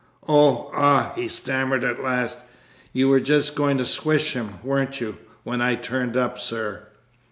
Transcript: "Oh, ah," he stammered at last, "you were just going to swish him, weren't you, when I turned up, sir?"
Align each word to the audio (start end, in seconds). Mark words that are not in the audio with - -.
"Oh, 0.27 0.71
ah," 0.73 1.11
he 1.15 1.27
stammered 1.27 1.83
at 1.83 2.01
last, 2.03 2.39
"you 2.91 3.07
were 3.07 3.19
just 3.19 3.53
going 3.53 3.77
to 3.77 3.85
swish 3.85 4.33
him, 4.33 4.55
weren't 4.63 4.99
you, 4.99 5.17
when 5.43 5.61
I 5.61 5.75
turned 5.75 6.17
up, 6.17 6.39
sir?" 6.39 6.87